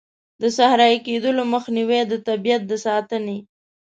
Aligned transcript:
د 0.41 0.43
صحرایې 0.57 0.97
کیدلو 1.05 1.43
مخنیوی، 1.53 1.99
د 2.07 2.13
طبیعیت 2.27 2.61
د 2.67 2.71
ساتنې. 2.85 3.37